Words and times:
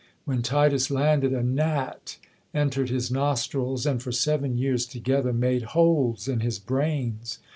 When 0.25 0.41
Titus 0.41 0.89
landed, 0.89 1.31
a 1.31 1.43
gnat 1.43 2.17
entered 2.55 2.89
his 2.89 3.11
nostrils, 3.11 3.85
and 3.85 4.01
for 4.01 4.11
seven 4.11 4.57
years 4.57 4.87
together 4.87 5.31
made 5.31 5.61
holes 5.77 6.27
in 6.27 6.39
his 6.39 6.57
brains. 6.57 7.37